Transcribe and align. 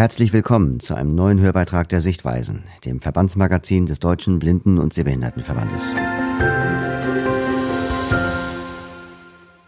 Herzlich 0.00 0.32
willkommen 0.32 0.80
zu 0.80 0.94
einem 0.94 1.14
neuen 1.14 1.40
Hörbeitrag 1.40 1.90
der 1.90 2.00
Sichtweisen, 2.00 2.62
dem 2.86 3.02
Verbandsmagazin 3.02 3.84
des 3.84 3.98
Deutschen 3.98 4.38
Blinden- 4.38 4.78
und 4.78 4.94
Sehbehindertenverbandes. 4.94 5.92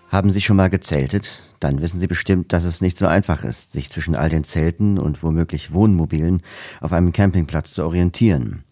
Haben 0.09 0.31
Sie 0.31 0.41
schon 0.41 0.57
mal 0.57 0.71
gezeltet? 0.71 1.43
Dann 1.61 1.83
wissen 1.83 2.01
Sie 2.01 2.07
bestimmt, 2.07 2.55
dass 2.55 2.65
es 2.65 2.81
nicht 2.81 2.97
so 2.97 3.07
einfach 3.07 3.45
ist, 3.45 3.73
sich 3.73 3.91
zwischen 3.91 4.17
all 4.17 4.31
den 4.31 4.45
Zelten 4.45 4.99
und 4.99 5.23
womöglich 5.23 5.75
Wohnmobilen 5.75 6.41
auf 6.81 6.95
einem 6.95 7.13
Campingplatz 7.13 7.75
zu 7.75 7.85
orientieren. 7.85 8.65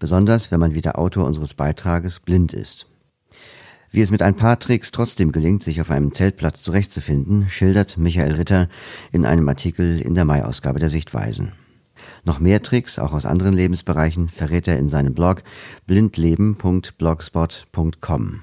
Besonders, 0.00 0.50
wenn 0.50 0.58
man 0.58 0.74
wie 0.74 0.80
der 0.80 0.98
Autor 0.98 1.26
unseres 1.26 1.54
Beitrages 1.54 2.18
blind 2.18 2.52
ist. 2.52 2.88
Wie 3.94 4.00
es 4.00 4.10
mit 4.10 4.22
ein 4.22 4.34
paar 4.34 4.58
Tricks 4.58 4.90
trotzdem 4.90 5.30
gelingt, 5.30 5.62
sich 5.62 5.80
auf 5.80 5.92
einem 5.92 6.12
Zeltplatz 6.12 6.64
zurechtzufinden, 6.64 7.48
schildert 7.48 7.96
Michael 7.96 8.32
Ritter 8.32 8.68
in 9.12 9.24
einem 9.24 9.48
Artikel 9.48 10.00
in 10.00 10.16
der 10.16 10.24
Mai-Ausgabe 10.24 10.80
der 10.80 10.88
Sichtweisen. 10.88 11.52
Noch 12.24 12.40
mehr 12.40 12.60
Tricks, 12.60 12.98
auch 12.98 13.12
aus 13.12 13.24
anderen 13.24 13.54
Lebensbereichen, 13.54 14.28
verrät 14.28 14.66
er 14.66 14.80
in 14.80 14.88
seinem 14.88 15.14
Blog 15.14 15.44
blindleben.blogspot.com. 15.86 18.42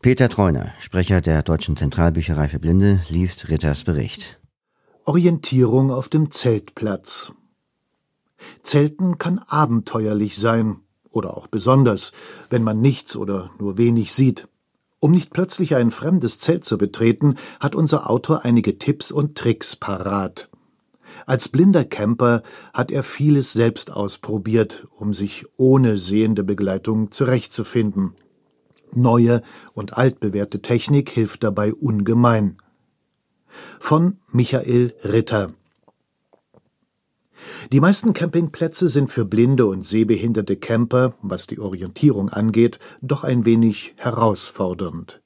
Peter 0.00 0.28
Treuner, 0.28 0.72
Sprecher 0.80 1.20
der 1.20 1.44
Deutschen 1.44 1.76
Zentralbücherei 1.76 2.48
für 2.48 2.58
Blinde, 2.58 3.04
liest 3.08 3.48
Ritters 3.48 3.84
Bericht. 3.84 4.40
Orientierung 5.04 5.92
auf 5.92 6.08
dem 6.08 6.32
Zeltplatz. 6.32 7.32
Zelten 8.60 9.18
kann 9.18 9.38
abenteuerlich 9.38 10.36
sein, 10.36 10.80
oder 11.12 11.36
auch 11.36 11.46
besonders, 11.46 12.12
wenn 12.50 12.62
man 12.62 12.80
nichts 12.80 13.16
oder 13.16 13.50
nur 13.58 13.78
wenig 13.78 14.12
sieht. 14.12 14.48
Um 14.98 15.10
nicht 15.10 15.32
plötzlich 15.32 15.74
ein 15.74 15.90
fremdes 15.90 16.38
Zelt 16.38 16.64
zu 16.64 16.78
betreten, 16.78 17.36
hat 17.58 17.74
unser 17.74 18.08
Autor 18.08 18.44
einige 18.44 18.78
Tipps 18.78 19.10
und 19.10 19.36
Tricks 19.36 19.74
parat. 19.74 20.48
Als 21.26 21.48
blinder 21.48 21.84
Camper 21.84 22.42
hat 22.72 22.90
er 22.90 23.02
vieles 23.02 23.52
selbst 23.52 23.92
ausprobiert, 23.92 24.86
um 24.92 25.12
sich 25.12 25.44
ohne 25.56 25.98
sehende 25.98 26.44
Begleitung 26.44 27.10
zurechtzufinden. 27.10 28.14
Neue 28.92 29.42
und 29.72 29.96
altbewährte 29.96 30.62
Technik 30.62 31.10
hilft 31.10 31.42
dabei 31.42 31.72
ungemein. 31.72 32.58
Von 33.80 34.18
Michael 34.30 34.94
Ritter 35.02 35.52
die 37.72 37.80
meisten 37.80 38.12
Campingplätze 38.12 38.88
sind 38.88 39.10
für 39.10 39.24
blinde 39.24 39.66
und 39.66 39.84
sehbehinderte 39.84 40.56
Camper, 40.56 41.14
was 41.22 41.46
die 41.46 41.58
Orientierung 41.58 42.30
angeht, 42.30 42.78
doch 43.00 43.24
ein 43.24 43.44
wenig 43.44 43.94
herausfordernd. 43.96 45.20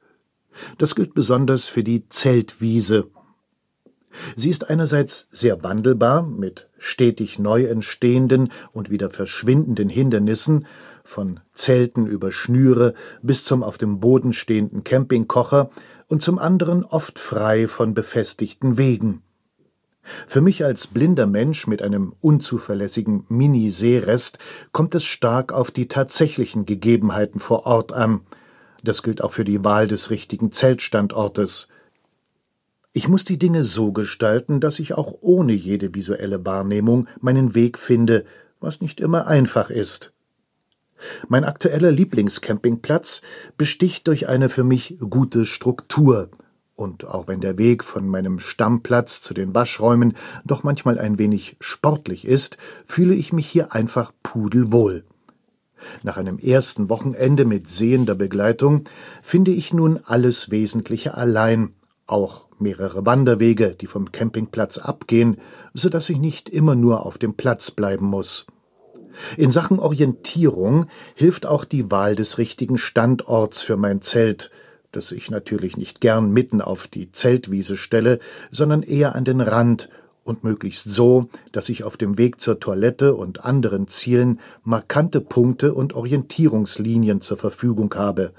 Das 0.79 0.95
gilt 0.95 1.15
besonders 1.15 1.69
für 1.69 1.85
die 1.85 2.09
Zeltwiese. 2.09 3.09
Sie 4.35 4.49
ist 4.49 4.71
einerseits 4.71 5.29
sehr 5.31 5.63
wandelbar, 5.63 6.23
mit 6.23 6.69
stetig 6.79 7.39
neu 7.39 7.65
entstehenden 7.65 8.51
und 8.73 8.91
wieder 8.91 9.11
verschwindenden 9.11 9.91
Hindernissen, 9.91 10.67
von 11.05 11.41
Zelten 11.53 12.07
über 12.07 12.33
Schnüre 12.33 12.95
bis 13.23 13.45
zum 13.45 13.63
auf 13.63 13.79
dem 13.79 14.01
Boden 14.01 14.33
stehenden 14.33 14.85
Campingkocher, 14.85 15.71
und 16.09 16.23
zum 16.23 16.39
anderen 16.39 16.85
oft 16.85 17.19
frei 17.19 17.67
von 17.67 17.93
befestigten 17.93 18.79
Wegen. 18.79 19.23
Für 20.27 20.41
mich 20.41 20.65
als 20.65 20.87
blinder 20.87 21.27
Mensch 21.27 21.67
mit 21.67 21.83
einem 21.83 22.15
unzuverlässigen 22.21 23.25
Mini-Sehrest 23.29 24.39
kommt 24.73 24.95
es 24.95 25.05
stark 25.05 25.53
auf 25.53 25.71
die 25.71 25.89
tatsächlichen 25.89 26.67
Gegebenheiten 26.67 27.41
vor 27.41 27.67
Ort 27.67 27.93
an. 27.93 28.21
Das 28.85 29.03
gilt 29.03 29.23
auch 29.23 29.33
für 29.33 29.45
die 29.45 29.65
Wahl 29.65 29.89
des 29.89 30.11
richtigen 30.11 30.53
Zeltstandortes. 30.53 31.69
Ich 32.93 33.09
muss 33.09 33.25
die 33.25 33.39
Dinge 33.39 33.65
so 33.65 33.93
gestalten, 33.93 34.61
dass 34.61 34.79
ich 34.79 34.95
auch 34.95 35.19
ohne 35.21 35.53
jede 35.53 35.95
visuelle 35.95 36.47
Wahrnehmung 36.47 37.09
meinen 37.21 37.55
Weg 37.55 37.77
finde, 37.77 38.25
was 38.61 38.81
nicht 38.81 39.01
immer 39.01 39.27
einfach 39.27 39.71
ist. 39.71 40.13
Mein 41.29 41.45
aktueller 41.45 41.91
Lieblingscampingplatz 41.91 43.21
besticht 43.59 44.07
durch 44.07 44.29
eine 44.29 44.49
für 44.49 44.65
mich 44.65 44.97
gute 45.11 45.45
Struktur– 45.45 46.31
und 46.77 47.07
auch 47.07 47.27
wenn 47.27 47.41
der 47.41 47.59
Weg 47.59 47.83
von 47.83 48.07
meinem 48.07 48.39
Stammplatz 48.39 49.23
zu 49.23 49.35
den 49.35 49.55
Waschräumen 49.55 50.15
doch 50.45 50.63
manchmal 50.63 50.99
ein 50.99 51.19
wenig 51.19 51.57
sportlich 51.59 52.27
ist, 52.27 52.59
fühle 52.85 53.15
ich 53.15 53.33
mich 53.33 53.47
hier 53.47 53.73
einfach 53.73 54.13
pudelwohl. 54.23 55.05
Nach 56.03 56.17
einem 56.17 56.39
ersten 56.39 56.89
Wochenende 56.89 57.45
mit 57.45 57.71
sehender 57.71 58.15
Begleitung 58.15 58.85
finde 59.23 59.51
ich 59.51 59.73
nun 59.73 60.01
alles 60.05 60.51
Wesentliche 60.51 61.15
allein, 61.15 61.75
auch 62.07 62.47
mehrere 62.59 63.05
Wanderwege, 63.05 63.75
die 63.79 63.87
vom 63.87 64.13
Campingplatz 64.13 64.79
abgehen, 64.79 65.39
so 65.75 65.89
dass 65.89 66.09
ich 66.09 66.19
nicht 66.19 66.49
immer 66.49 66.75
nur 66.75 67.05
auf 67.05 67.19
dem 67.19 67.35
Platz 67.35 67.71
bleiben 67.71 68.07
muss. 68.07 68.47
In 69.37 69.51
Sachen 69.51 69.79
Orientierung 69.79 70.87
hilft 71.15 71.47
auch 71.47 71.65
die 71.65 71.91
Wahl 71.91 72.17
des 72.17 72.39
richtigen 72.39 72.79
Standorts 72.79 73.63
für 73.63 73.77
mein 73.77 74.03
Zelt, 74.03 74.51
das 74.93 75.13
ich 75.13 75.31
natürlich 75.31 75.77
nicht 75.77 76.01
gern 76.01 76.31
mitten 76.33 76.61
auf 76.61 76.87
die 76.87 77.13
Zeltwiese 77.13 77.77
stelle, 77.77 78.19
sondern 78.51 78.83
eher 78.83 79.15
an 79.15 79.25
den 79.25 79.41
Rand 79.41 79.89
und 80.25 80.45
möglichst 80.45 80.91
so, 80.91 81.29
dass 81.53 81.69
ich 81.69 81.85
auf 81.85 81.97
dem 81.97 82.19
Weg 82.19 82.41
zur 82.41 82.61
Toilette 82.61 83.15
und 83.15 83.45
anderen 83.45 83.89
Zielen 83.89 84.41
markante 84.63 85.21
Punkte 85.21 85.75
und 85.75 85.95
Orientierungslinien 85.95 87.21
zur 87.21 87.37
Verfügung 87.37 87.95
habe. 87.95 88.33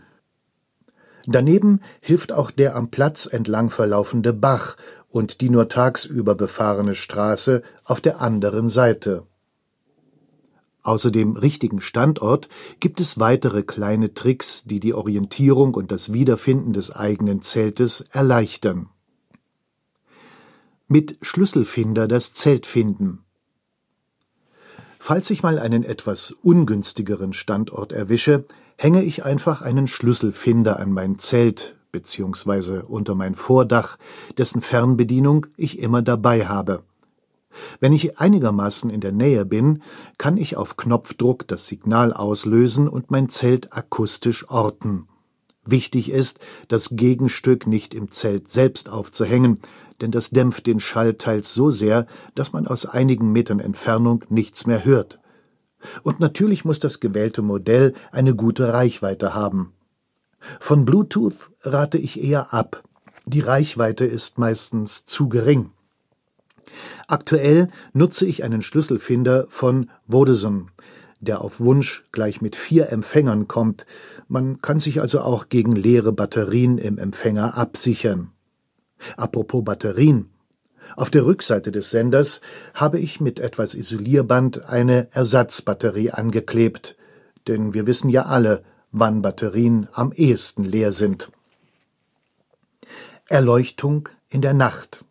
Daneben 1.25 1.81
hilft 2.00 2.31
auch 2.31 2.52
der 2.52 2.75
am 2.75 2.90
Platz 2.90 3.28
entlang 3.29 3.69
verlaufende 3.69 4.34
Bach 4.34 4.78
und 5.09 5.41
die 5.41 5.50
nur 5.50 5.68
tagsüber 5.68 6.35
befahrene 6.35 6.96
Straße 6.96 7.64
auf 7.84 8.02
der 8.02 8.22
anderen 8.22 8.69
Seite. 8.69 9.24
Außer 10.87 11.11
dem 11.11 11.35
richtigen 11.35 11.81
Standort 11.81 12.47
gibt 12.79 13.01
es 13.01 13.19
weitere 13.19 13.61
kleine 13.61 14.13
Tricks, 14.13 14.63
die 14.63 14.79
die 14.79 14.93
Orientierung 14.93 15.73
und 15.73 15.91
das 15.91 16.13
Wiederfinden 16.13 16.71
des 16.71 16.95
eigenen 16.95 17.41
Zeltes 17.41 18.05
erleichtern. 18.11 18.87
Mit 20.87 21.17
Schlüsselfinder 21.21 22.07
das 22.07 22.31
Zelt 22.31 22.65
finden. 22.65 23.25
Falls 24.97 25.29
ich 25.29 25.43
mal 25.43 25.59
einen 25.59 25.83
etwas 25.83 26.31
ungünstigeren 26.31 27.33
Standort 27.33 27.91
erwische, 27.91 28.45
hänge 28.77 29.03
ich 29.03 29.25
einfach 29.25 29.61
einen 29.61 29.87
Schlüsselfinder 29.87 30.79
an 30.79 30.93
mein 30.93 31.19
Zelt 31.19 31.75
bzw. 31.91 32.83
unter 32.87 33.13
mein 33.13 33.35
Vordach, 33.35 33.97
dessen 34.37 34.61
Fernbedienung 34.61 35.47
ich 35.57 35.79
immer 35.79 36.01
dabei 36.01 36.47
habe. 36.47 36.83
Wenn 37.79 37.94
ich 37.94 38.19
einigermaßen 38.19 38.90
in 38.90 39.01
der 39.01 39.12
Nähe 39.12 39.45
bin, 39.45 39.81
kann 40.18 40.38
ich 40.38 40.57
auf 40.57 40.78
Knopfdruck 40.78 41.47
das 41.47 41.66
Signal 41.66 42.13
auslösen 42.13 42.88
und 42.88 43.12
mein 43.12 43.29
Zelt 43.29 43.73
akustisch 43.73 44.50
orten. 44.50 45.07
Wichtig 45.66 46.09
ist, 46.09 46.40
das 46.69 46.91
Gegenstück 46.91 47.67
nicht 47.67 47.94
im 47.94 48.09
Zelt 48.12 48.50
selbst 48.50 48.90
aufzuhängen, 48.90 49.59
denn 50.01 50.12
das 50.12 50.29
dämpft 50.29 50.67
den 50.67 50.79
Schall 50.79 51.16
teils 51.16 51.53
so 51.53 51.69
sehr, 51.69 52.06
dass 52.35 52.53
man 52.53 52.67
aus 52.67 52.85
einigen 52.85 53.31
Metern 53.31 53.59
Entfernung 53.59 54.23
nichts 54.29 54.66
mehr 54.66 54.85
hört. 54.85 55.19
Und 56.03 56.19
natürlich 56.19 56.66
muss 56.66 56.79
das 56.79 57.00
gewählte 57.00 57.41
Modell 57.41 57.94
eine 58.12 58.35
gute 58.35 58.73
Reichweite 58.73 59.34
haben. 59.34 59.73
Von 60.59 60.85
Bluetooth 60.85 61.50
rate 61.62 61.97
ich 61.97 62.23
eher 62.23 62.53
ab. 62.53 62.84
Die 63.25 63.41
Reichweite 63.41 64.06
ist 64.06 64.38
meistens 64.38 65.06
zu 65.06 65.28
gering. 65.28 65.72
Aktuell 67.07 67.69
nutze 67.93 68.25
ich 68.25 68.43
einen 68.43 68.61
Schlüsselfinder 68.61 69.47
von 69.49 69.89
Vodafone, 70.07 70.67
der 71.19 71.41
auf 71.41 71.59
Wunsch 71.59 72.05
gleich 72.11 72.41
mit 72.41 72.55
vier 72.55 72.91
Empfängern 72.91 73.47
kommt. 73.47 73.85
Man 74.28 74.61
kann 74.61 74.79
sich 74.79 75.02
also 75.02 75.22
auch 75.22 75.49
gegen 75.49 75.75
leere 75.75 76.11
Batterien 76.11 76.78
im 76.78 76.97
Empfänger 76.97 77.57
absichern. 77.57 78.31
Apropos 79.16 79.63
Batterien. 79.63 80.29
Auf 80.96 81.09
der 81.09 81.25
Rückseite 81.25 81.72
des 81.72 81.90
Senders 81.90 82.41
habe 82.73 82.99
ich 82.99 83.19
mit 83.19 83.40
etwas 83.40 83.75
Isolierband 83.75 84.66
eine 84.69 85.09
Ersatzbatterie 85.11 86.11
angeklebt, 86.11 86.96
denn 87.47 87.73
wir 87.73 87.87
wissen 87.87 88.09
ja 88.09 88.23
alle, 88.23 88.63
wann 88.91 89.22
Batterien 89.22 89.90
am 89.91 90.11
ehesten 90.13 90.63
leer 90.63 90.91
sind. 90.91 91.29
Erleuchtung 93.28 94.07
in 94.29 94.41
der 94.41 94.53
Nacht. 94.53 95.03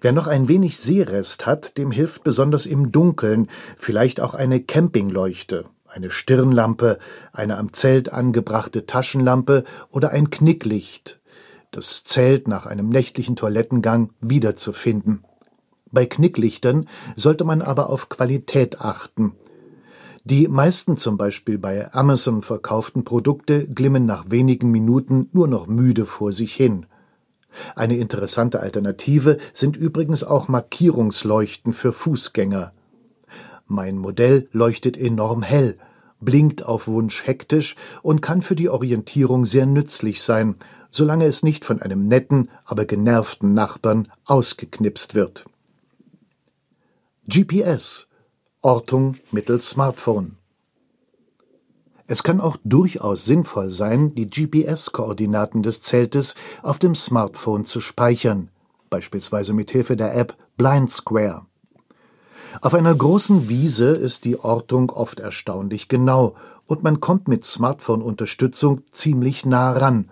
Wer 0.00 0.12
noch 0.12 0.26
ein 0.26 0.48
wenig 0.48 0.78
Sehrest 0.78 1.46
hat, 1.46 1.78
dem 1.78 1.90
hilft 1.90 2.24
besonders 2.24 2.66
im 2.66 2.92
Dunkeln 2.92 3.48
vielleicht 3.76 4.20
auch 4.20 4.34
eine 4.34 4.60
Campingleuchte, 4.62 5.66
eine 5.86 6.10
Stirnlampe, 6.10 6.98
eine 7.32 7.58
am 7.58 7.72
Zelt 7.72 8.12
angebrachte 8.12 8.86
Taschenlampe 8.86 9.64
oder 9.90 10.10
ein 10.10 10.30
Knicklicht, 10.30 11.20
das 11.70 12.04
Zelt 12.04 12.48
nach 12.48 12.66
einem 12.66 12.88
nächtlichen 12.88 13.36
Toilettengang 13.36 14.10
wiederzufinden. 14.20 15.24
Bei 15.90 16.06
Knicklichtern 16.06 16.88
sollte 17.16 17.44
man 17.44 17.62
aber 17.62 17.90
auf 17.90 18.08
Qualität 18.08 18.80
achten. 18.80 19.34
Die 20.24 20.46
meisten 20.46 20.98
zum 20.98 21.16
Beispiel 21.16 21.58
bei 21.58 21.90
Amazon 21.94 22.42
verkauften 22.42 23.04
Produkte 23.04 23.66
glimmen 23.66 24.04
nach 24.04 24.26
wenigen 24.28 24.70
Minuten 24.70 25.30
nur 25.32 25.48
noch 25.48 25.66
müde 25.66 26.04
vor 26.04 26.32
sich 26.32 26.54
hin. 26.54 26.84
Eine 27.74 27.96
interessante 27.96 28.60
Alternative 28.60 29.38
sind 29.52 29.76
übrigens 29.76 30.24
auch 30.24 30.48
Markierungsleuchten 30.48 31.72
für 31.72 31.92
Fußgänger. 31.92 32.72
Mein 33.66 33.98
Modell 33.98 34.48
leuchtet 34.52 34.96
enorm 34.96 35.42
hell, 35.42 35.76
blinkt 36.20 36.64
auf 36.64 36.88
Wunsch 36.88 37.26
hektisch 37.26 37.76
und 38.02 38.22
kann 38.22 38.42
für 38.42 38.56
die 38.56 38.70
Orientierung 38.70 39.44
sehr 39.44 39.66
nützlich 39.66 40.22
sein, 40.22 40.56
solange 40.90 41.26
es 41.26 41.42
nicht 41.42 41.64
von 41.64 41.82
einem 41.82 42.08
netten, 42.08 42.50
aber 42.64 42.86
genervten 42.86 43.52
Nachbarn 43.52 44.08
ausgeknipst 44.24 45.14
wird. 45.14 45.44
GPS 47.28 48.08
Ortung 48.62 49.16
mittels 49.30 49.68
Smartphone 49.68 50.37
es 52.10 52.22
kann 52.22 52.40
auch 52.40 52.56
durchaus 52.64 53.26
sinnvoll 53.26 53.70
sein, 53.70 54.14
die 54.14 54.30
GPS-Koordinaten 54.30 55.62
des 55.62 55.82
Zeltes 55.82 56.34
auf 56.62 56.78
dem 56.78 56.94
Smartphone 56.94 57.66
zu 57.66 57.80
speichern, 57.80 58.48
beispielsweise 58.88 59.52
mit 59.52 59.70
Hilfe 59.70 59.94
der 59.94 60.16
App 60.16 60.34
Blind 60.56 60.90
Square. 60.90 61.42
Auf 62.62 62.72
einer 62.72 62.94
großen 62.94 63.50
Wiese 63.50 63.90
ist 63.90 64.24
die 64.24 64.40
Ortung 64.40 64.88
oft 64.88 65.20
erstaunlich 65.20 65.88
genau 65.88 66.34
und 66.66 66.82
man 66.82 67.00
kommt 67.00 67.28
mit 67.28 67.44
Smartphone-Unterstützung 67.44 68.80
ziemlich 68.90 69.44
nah 69.44 69.72
ran, 69.72 70.10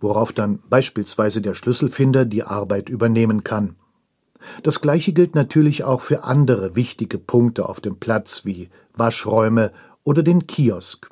worauf 0.00 0.32
dann 0.32 0.62
beispielsweise 0.70 1.42
der 1.42 1.54
Schlüsselfinder 1.54 2.24
die 2.24 2.44
Arbeit 2.44 2.88
übernehmen 2.88 3.42
kann. 3.42 3.74
Das 4.62 4.80
gleiche 4.80 5.12
gilt 5.12 5.34
natürlich 5.34 5.82
auch 5.82 6.02
für 6.02 6.22
andere 6.22 6.76
wichtige 6.76 7.18
Punkte 7.18 7.68
auf 7.68 7.80
dem 7.80 7.96
Platz 7.96 8.44
wie 8.44 8.68
Waschräume 8.94 9.72
oder 10.04 10.22
den 10.22 10.46
Kiosk. 10.46 11.10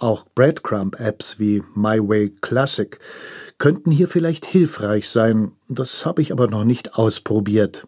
Auch 0.00 0.24
Breadcrumb-Apps 0.34 1.38
wie 1.38 1.62
MyWay 1.74 2.30
Classic 2.40 2.98
könnten 3.58 3.90
hier 3.90 4.08
vielleicht 4.08 4.46
hilfreich 4.46 5.10
sein, 5.10 5.52
das 5.68 6.06
habe 6.06 6.22
ich 6.22 6.32
aber 6.32 6.46
noch 6.46 6.64
nicht 6.64 6.94
ausprobiert. 6.94 7.86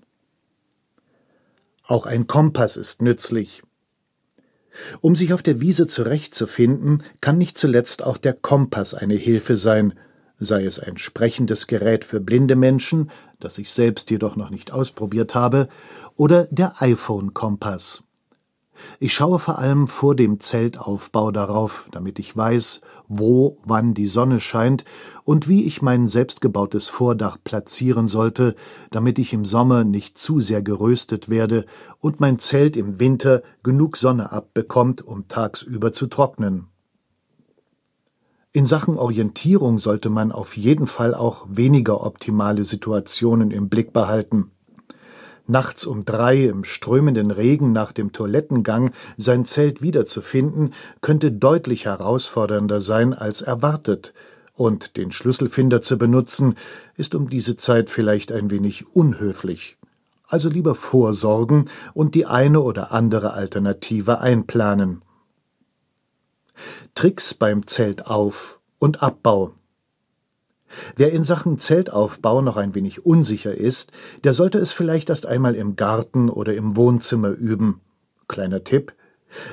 Auch 1.84 2.04
ein 2.04 2.26
Kompass 2.26 2.76
ist 2.76 3.00
nützlich. 3.00 3.62
Um 5.00 5.16
sich 5.16 5.32
auf 5.32 5.42
der 5.42 5.62
Wiese 5.62 5.86
zurechtzufinden, 5.86 7.02
kann 7.22 7.38
nicht 7.38 7.56
zuletzt 7.56 8.04
auch 8.04 8.18
der 8.18 8.34
Kompass 8.34 8.92
eine 8.92 9.14
Hilfe 9.14 9.56
sein, 9.56 9.98
sei 10.38 10.66
es 10.66 10.78
ein 10.78 10.98
sprechendes 10.98 11.66
Gerät 11.66 12.04
für 12.04 12.20
blinde 12.20 12.56
Menschen, 12.56 13.10
das 13.40 13.56
ich 13.56 13.70
selbst 13.70 14.10
jedoch 14.10 14.36
noch 14.36 14.50
nicht 14.50 14.70
ausprobiert 14.70 15.34
habe, 15.34 15.66
oder 16.16 16.46
der 16.50 16.82
iPhone-Kompass. 16.82 18.02
Ich 18.98 19.14
schaue 19.14 19.38
vor 19.38 19.58
allem 19.58 19.88
vor 19.88 20.14
dem 20.14 20.38
Zeltaufbau 20.38 21.32
darauf, 21.32 21.88
damit 21.90 22.19
ich 22.19 22.36
weiß, 22.36 22.80
wo 23.08 23.58
wann 23.64 23.94
die 23.94 24.06
Sonne 24.06 24.38
scheint 24.40 24.84
und 25.24 25.48
wie 25.48 25.64
ich 25.64 25.82
mein 25.82 26.08
selbstgebautes 26.08 26.88
Vordach 26.88 27.36
platzieren 27.42 28.06
sollte, 28.06 28.54
damit 28.90 29.19
ich 29.19 29.32
im 29.32 29.44
Sommer 29.44 29.84
nicht 29.84 30.19
zu 30.19 30.40
sehr 30.40 30.62
geröstet 30.62 31.28
werde 31.28 31.66
und 31.98 32.20
mein 32.20 32.38
Zelt 32.38 32.76
im 32.76 33.00
Winter 33.00 33.42
genug 33.62 33.96
Sonne 33.96 34.30
abbekommt, 34.30 35.02
um 35.02 35.26
tagsüber 35.26 35.92
zu 35.92 36.06
trocknen. 36.06 36.69
In 38.52 38.66
Sachen 38.66 38.98
Orientierung 38.98 39.78
sollte 39.78 40.10
man 40.10 40.30
auf 40.30 40.56
jeden 40.56 40.86
Fall 40.86 41.14
auch 41.14 41.46
weniger 41.48 42.04
optimale 42.04 42.64
Situationen 42.64 43.50
im 43.50 43.69
Blick 43.69 43.92
behalten 43.92 44.52
nachts 45.46 45.86
um 45.86 46.04
drei 46.04 46.44
im 46.44 46.64
strömenden 46.64 47.30
Regen 47.30 47.72
nach 47.72 47.92
dem 47.92 48.12
Toilettengang 48.12 48.92
sein 49.16 49.44
Zelt 49.44 49.82
wiederzufinden, 49.82 50.74
könnte 51.00 51.32
deutlich 51.32 51.86
herausfordernder 51.86 52.80
sein 52.80 53.14
als 53.14 53.42
erwartet, 53.42 54.14
und 54.54 54.96
den 54.96 55.12
Schlüsselfinder 55.12 55.82
zu 55.82 55.98
benutzen, 55.98 56.56
ist 56.96 57.14
um 57.14 57.30
diese 57.30 57.56
Zeit 57.56 57.90
vielleicht 57.90 58.32
ein 58.32 58.50
wenig 58.50 58.86
unhöflich. 58.94 59.78
Also 60.26 60.48
lieber 60.48 60.74
vorsorgen 60.74 61.68
und 61.94 62.14
die 62.14 62.26
eine 62.26 62.60
oder 62.60 62.92
andere 62.92 63.32
Alternative 63.32 64.20
einplanen. 64.20 65.02
Tricks 66.94 67.34
beim 67.34 67.66
Zeltauf 67.66 68.60
und 68.78 69.02
Abbau 69.02 69.54
Wer 70.96 71.12
in 71.12 71.24
Sachen 71.24 71.58
Zeltaufbau 71.58 72.42
noch 72.42 72.56
ein 72.56 72.74
wenig 72.74 73.04
unsicher 73.04 73.54
ist, 73.54 73.92
der 74.24 74.32
sollte 74.32 74.58
es 74.58 74.72
vielleicht 74.72 75.10
erst 75.10 75.26
einmal 75.26 75.54
im 75.54 75.76
Garten 75.76 76.28
oder 76.28 76.54
im 76.54 76.76
Wohnzimmer 76.76 77.30
üben. 77.30 77.80
Kleiner 78.28 78.64
Tipp. 78.64 78.94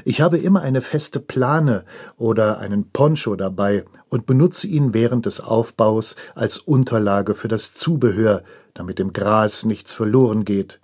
Ich 0.04 0.22
habe 0.22 0.38
immer 0.38 0.62
eine 0.62 0.82
feste 0.82 1.20
Plane 1.20 1.86
oder 2.18 2.60
einen 2.60 2.90
Poncho 2.92 3.36
dabei 3.36 3.86
und 4.10 4.26
benutze 4.26 4.68
ihn 4.68 4.94
während 4.94 5.26
des 5.26 5.40
Aufbaus 5.40 6.16
als 6.36 6.58
Unterlage 6.58 7.34
für 7.34 7.48
das 7.48 7.74
Zubehör, 7.74 8.44
damit 8.74 9.00
im 9.00 9.14
Gras 9.14 9.66
nichts 9.66 9.94
verloren 9.94 10.44
geht. 10.46 10.80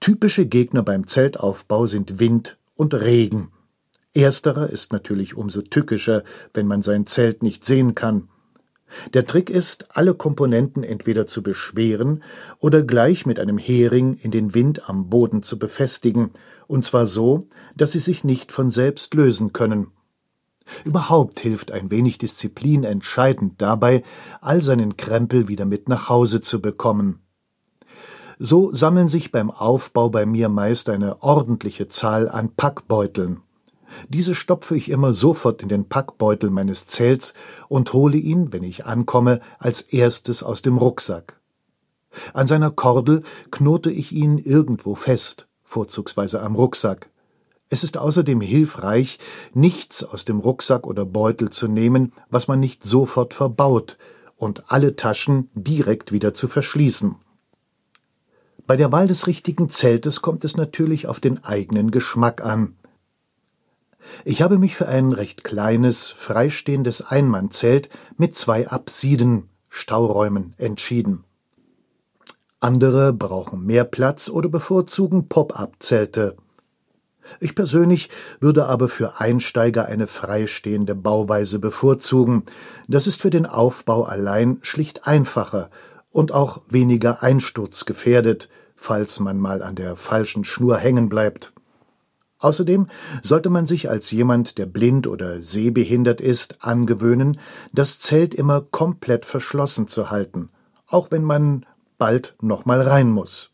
Typische 0.00 0.46
Gegner 0.46 0.82
beim 0.82 1.06
Zeltaufbau 1.06 1.86
sind 1.86 2.18
Wind 2.18 2.56
und 2.76 2.94
Regen. 2.94 3.52
Ersterer 4.14 4.70
ist 4.70 4.92
natürlich 4.92 5.36
umso 5.36 5.60
tückischer, 5.60 6.24
wenn 6.54 6.66
man 6.66 6.82
sein 6.82 7.06
Zelt 7.06 7.42
nicht 7.42 7.64
sehen 7.64 7.94
kann. 7.94 8.28
Der 9.14 9.26
Trick 9.26 9.50
ist, 9.50 9.96
alle 9.96 10.14
Komponenten 10.14 10.82
entweder 10.82 11.26
zu 11.26 11.42
beschweren 11.42 12.22
oder 12.58 12.82
gleich 12.82 13.26
mit 13.26 13.38
einem 13.38 13.58
Hering 13.58 14.14
in 14.14 14.30
den 14.30 14.54
Wind 14.54 14.88
am 14.88 15.08
Boden 15.08 15.42
zu 15.42 15.58
befestigen, 15.58 16.30
und 16.66 16.84
zwar 16.84 17.06
so, 17.06 17.48
dass 17.76 17.92
sie 17.92 17.98
sich 17.98 18.24
nicht 18.24 18.52
von 18.52 18.70
selbst 18.70 19.14
lösen 19.14 19.52
können. 19.52 19.88
Überhaupt 20.84 21.40
hilft 21.40 21.72
ein 21.72 21.90
wenig 21.90 22.18
Disziplin 22.18 22.84
entscheidend 22.84 23.60
dabei, 23.60 24.02
all 24.40 24.62
seinen 24.62 24.96
Krempel 24.96 25.48
wieder 25.48 25.64
mit 25.64 25.88
nach 25.88 26.08
Hause 26.08 26.40
zu 26.40 26.60
bekommen. 26.60 27.20
So 28.38 28.72
sammeln 28.72 29.08
sich 29.08 29.32
beim 29.32 29.50
Aufbau 29.50 30.08
bei 30.08 30.24
mir 30.24 30.48
meist 30.48 30.88
eine 30.88 31.22
ordentliche 31.22 31.88
Zahl 31.88 32.28
an 32.28 32.54
Packbeuteln. 32.56 33.42
Diese 34.08 34.34
stopfe 34.34 34.76
ich 34.76 34.90
immer 34.90 35.12
sofort 35.12 35.62
in 35.62 35.68
den 35.68 35.88
Packbeutel 35.88 36.50
meines 36.50 36.86
Zelts 36.86 37.34
und 37.68 37.92
hole 37.92 38.16
ihn, 38.16 38.52
wenn 38.52 38.62
ich 38.62 38.86
ankomme, 38.86 39.40
als 39.58 39.80
erstes 39.80 40.42
aus 40.42 40.62
dem 40.62 40.78
Rucksack. 40.78 41.40
An 42.34 42.46
seiner 42.46 42.70
Kordel 42.70 43.22
knote 43.50 43.90
ich 43.90 44.12
ihn 44.12 44.38
irgendwo 44.38 44.94
fest, 44.94 45.46
vorzugsweise 45.62 46.42
am 46.42 46.54
Rucksack. 46.54 47.10
Es 47.68 47.84
ist 47.84 47.98
außerdem 47.98 48.40
hilfreich, 48.40 49.20
nichts 49.54 50.02
aus 50.02 50.24
dem 50.24 50.40
Rucksack 50.40 50.86
oder 50.86 51.04
Beutel 51.04 51.50
zu 51.50 51.68
nehmen, 51.68 52.12
was 52.28 52.48
man 52.48 52.58
nicht 52.58 52.82
sofort 52.84 53.32
verbaut, 53.32 53.96
und 54.36 54.72
alle 54.72 54.96
Taschen 54.96 55.50
direkt 55.54 56.12
wieder 56.12 56.34
zu 56.34 56.48
verschließen. 56.48 57.16
Bei 58.66 58.76
der 58.76 58.90
Wahl 58.90 59.06
des 59.06 59.26
richtigen 59.26 59.68
Zeltes 59.68 60.22
kommt 60.22 60.44
es 60.44 60.56
natürlich 60.56 61.06
auf 61.06 61.20
den 61.20 61.44
eigenen 61.44 61.90
Geschmack 61.90 62.44
an. 62.44 62.76
Ich 64.24 64.42
habe 64.42 64.58
mich 64.58 64.76
für 64.76 64.88
ein 64.88 65.12
recht 65.12 65.44
kleines, 65.44 66.10
freistehendes 66.10 67.02
Einmannzelt 67.02 67.88
mit 68.16 68.34
zwei 68.34 68.68
Apsiden 68.68 69.48
(Stauräumen) 69.68 70.54
entschieden. 70.58 71.24
Andere 72.60 73.12
brauchen 73.12 73.64
mehr 73.64 73.84
Platz 73.84 74.28
oder 74.28 74.48
bevorzugen 74.48 75.28
Pop-up-Zelte. 75.28 76.36
Ich 77.38 77.54
persönlich 77.54 78.10
würde 78.40 78.66
aber 78.66 78.88
für 78.88 79.20
Einsteiger 79.20 79.86
eine 79.86 80.06
freistehende 80.06 80.94
Bauweise 80.94 81.58
bevorzugen. 81.58 82.44
Das 82.88 83.06
ist 83.06 83.22
für 83.22 83.30
den 83.30 83.46
Aufbau 83.46 84.02
allein 84.02 84.58
schlicht 84.62 85.06
einfacher 85.06 85.70
und 86.10 86.32
auch 86.32 86.62
weniger 86.68 87.22
einsturzgefährdet, 87.22 88.48
falls 88.74 89.20
man 89.20 89.38
mal 89.38 89.62
an 89.62 89.76
der 89.76 89.96
falschen 89.96 90.44
Schnur 90.44 90.76
hängen 90.76 91.08
bleibt 91.08 91.52
Außerdem 92.40 92.86
sollte 93.22 93.50
man 93.50 93.66
sich 93.66 93.90
als 93.90 94.10
jemand, 94.10 94.56
der 94.56 94.66
blind 94.66 95.06
oder 95.06 95.42
sehbehindert 95.42 96.22
ist, 96.22 96.64
angewöhnen, 96.64 97.38
das 97.72 98.00
Zelt 98.00 98.34
immer 98.34 98.62
komplett 98.62 99.26
verschlossen 99.26 99.88
zu 99.88 100.10
halten, 100.10 100.48
auch 100.86 101.10
wenn 101.10 101.22
man 101.22 101.66
bald 101.98 102.34
noch 102.40 102.64
mal 102.64 102.80
rein 102.80 103.10
muss. 103.10 103.50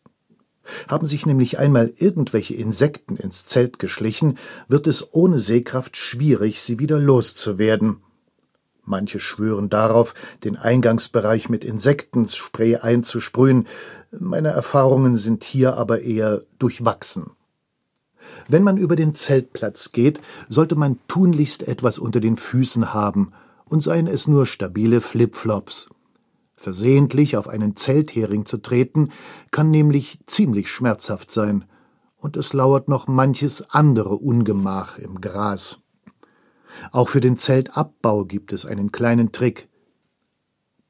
Haben 0.88 1.06
sich 1.06 1.26
nämlich 1.26 1.58
einmal 1.58 1.92
irgendwelche 1.96 2.54
Insekten 2.54 3.16
ins 3.16 3.44
Zelt 3.44 3.78
geschlichen, 3.78 4.38
wird 4.68 4.86
es 4.86 5.12
ohne 5.12 5.38
Sehkraft 5.38 5.96
schwierig, 5.96 6.62
sie 6.62 6.78
wieder 6.78 6.98
loszuwerden. 6.98 8.02
Manche 8.84 9.18
schwören 9.18 9.68
darauf, 9.68 10.14
den 10.44 10.56
Eingangsbereich 10.56 11.48
mit 11.48 11.64
Insektenspray 11.64 12.76
einzusprühen. 12.76 13.66
Meine 14.12 14.48
Erfahrungen 14.48 15.16
sind 15.16 15.42
hier 15.42 15.74
aber 15.74 16.02
eher 16.02 16.42
durchwachsen. 16.60 17.35
Wenn 18.48 18.62
man 18.62 18.76
über 18.76 18.96
den 18.96 19.14
Zeltplatz 19.14 19.92
geht, 19.92 20.20
sollte 20.48 20.76
man 20.76 20.98
tunlichst 21.08 21.66
etwas 21.66 21.98
unter 21.98 22.20
den 22.20 22.36
Füßen 22.36 22.92
haben, 22.94 23.32
und 23.68 23.82
seien 23.82 24.06
es 24.06 24.28
nur 24.28 24.46
stabile 24.46 25.00
Flipflops. 25.00 25.90
Versehentlich 26.54 27.36
auf 27.36 27.48
einen 27.48 27.76
Zelthering 27.76 28.46
zu 28.46 28.58
treten, 28.58 29.10
kann 29.50 29.70
nämlich 29.70 30.20
ziemlich 30.26 30.70
schmerzhaft 30.70 31.30
sein, 31.30 31.64
und 32.16 32.36
es 32.36 32.52
lauert 32.52 32.88
noch 32.88 33.08
manches 33.08 33.70
andere 33.70 34.16
Ungemach 34.16 34.98
im 34.98 35.20
Gras. 35.20 35.80
Auch 36.92 37.08
für 37.08 37.20
den 37.20 37.36
Zeltabbau 37.36 38.24
gibt 38.24 38.52
es 38.52 38.66
einen 38.66 38.92
kleinen 38.92 39.32
Trick. 39.32 39.68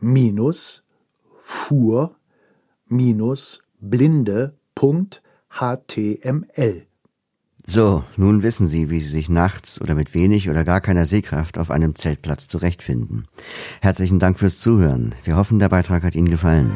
minus 0.00 0.82
fuhr 1.38 2.16
minus 2.88 3.60
blinde.html. 3.80 4.50
So, 7.66 8.04
nun 8.16 8.42
wissen 8.42 8.68
Sie, 8.68 8.90
wie 8.90 9.00
Sie 9.00 9.10
sich 9.10 9.28
nachts 9.28 9.80
oder 9.80 9.94
mit 9.94 10.14
wenig 10.14 10.50
oder 10.50 10.64
gar 10.64 10.80
keiner 10.80 11.06
Sehkraft 11.06 11.58
auf 11.58 11.70
einem 11.70 11.94
Zeltplatz 11.94 12.48
zurechtfinden. 12.48 13.26
Herzlichen 13.80 14.18
Dank 14.18 14.38
fürs 14.38 14.58
Zuhören. 14.58 15.14
Wir 15.24 15.36
hoffen, 15.36 15.58
der 15.58 15.68
Beitrag 15.68 16.02
hat 16.02 16.14
Ihnen 16.14 16.30
gefallen. 16.30 16.72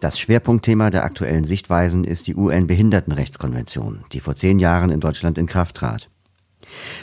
Das 0.00 0.18
Schwerpunktthema 0.18 0.88
der 0.88 1.04
aktuellen 1.04 1.44
Sichtweisen 1.44 2.04
ist 2.04 2.26
die 2.26 2.34
UN-Behindertenrechtskonvention, 2.34 4.04
die 4.12 4.20
vor 4.20 4.34
zehn 4.34 4.58
Jahren 4.58 4.90
in 4.90 5.00
Deutschland 5.00 5.36
in 5.36 5.46
Kraft 5.46 5.76
trat. 5.76 6.08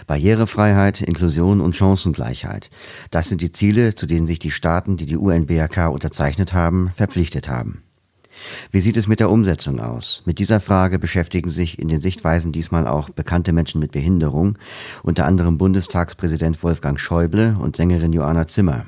Barrierefreiheit, 0.07 1.01
Inklusion 1.01 1.61
und 1.61 1.75
Chancengleichheit. 1.75 2.69
Das 3.11 3.27
sind 3.27 3.41
die 3.41 3.51
Ziele, 3.51 3.95
zu 3.95 4.07
denen 4.07 4.27
sich 4.27 4.39
die 4.39 4.51
Staaten, 4.51 4.97
die 4.97 5.05
die 5.05 5.17
UN-BRK 5.17 5.87
unterzeichnet 5.89 6.53
haben, 6.53 6.91
verpflichtet 6.95 7.47
haben. 7.47 7.83
Wie 8.71 8.79
sieht 8.79 8.97
es 8.97 9.07
mit 9.07 9.19
der 9.19 9.29
Umsetzung 9.29 9.79
aus? 9.79 10.21
Mit 10.25 10.39
dieser 10.39 10.59
Frage 10.59 10.99
beschäftigen 10.99 11.49
sich 11.49 11.79
in 11.79 11.87
den 11.87 12.01
Sichtweisen 12.01 12.51
diesmal 12.51 12.87
auch 12.87 13.09
bekannte 13.09 13.53
Menschen 13.53 13.79
mit 13.79 13.91
Behinderung, 13.91 14.57
unter 15.03 15.25
anderem 15.25 15.57
Bundestagspräsident 15.57 16.61
Wolfgang 16.63 16.99
Schäuble 16.99 17.57
und 17.59 17.75
Sängerin 17.75 18.13
Joanna 18.13 18.47
Zimmer. 18.47 18.85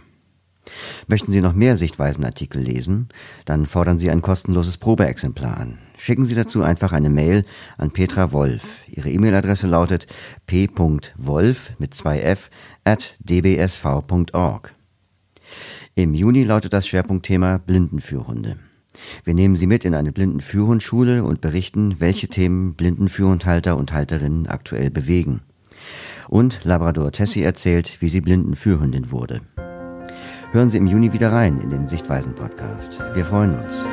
Möchten 1.07 1.31
Sie 1.31 1.41
noch 1.41 1.53
mehr 1.53 1.77
Sichtweisenartikel 1.77 2.61
lesen? 2.61 3.09
Dann 3.45 3.65
fordern 3.65 3.99
Sie 3.99 4.11
ein 4.11 4.21
kostenloses 4.21 4.77
Probeexemplar 4.77 5.57
an. 5.57 5.79
Schicken 5.97 6.25
Sie 6.25 6.35
dazu 6.35 6.61
einfach 6.61 6.91
eine 6.91 7.09
Mail 7.09 7.45
an 7.77 7.91
Petra 7.91 8.31
Wolf. 8.31 8.63
Ihre 8.87 9.09
E-Mail-Adresse 9.09 9.67
lautet 9.67 10.07
p.wolf 10.45 11.71
mit 11.79 11.93
zwei 11.93 12.21
f 12.21 12.49
at 12.83 13.15
dbsv.org. 13.19 14.73
Im 15.95 16.13
Juni 16.13 16.43
lautet 16.43 16.73
das 16.73 16.87
Schwerpunktthema 16.87 17.57
Blindenführhunde. 17.57 18.57
Wir 19.23 19.33
nehmen 19.33 19.55
Sie 19.55 19.67
mit 19.67 19.85
in 19.85 19.95
eine 19.95 20.11
Blindenführhundschule 20.11 21.23
und 21.23 21.41
berichten, 21.41 21.95
welche 21.99 22.27
Themen 22.27 22.75
Blindenführhundhalter 22.75 23.77
und 23.77 23.93
Halterinnen 23.93 24.47
aktuell 24.47 24.89
bewegen. 24.91 25.41
Und 26.27 26.63
Labrador 26.63 27.11
Tessie 27.11 27.43
erzählt, 27.43 27.97
wie 28.01 28.09
sie 28.09 28.21
Blindenführhündin 28.21 29.11
wurde. 29.11 29.41
Hören 30.51 30.69
Sie 30.69 30.77
im 30.77 30.87
Juni 30.87 31.13
wieder 31.13 31.31
rein 31.31 31.61
in 31.61 31.69
den 31.69 31.87
Sichtweisen-Podcast. 31.87 32.99
Wir 33.13 33.25
freuen 33.25 33.57
uns. 33.59 33.83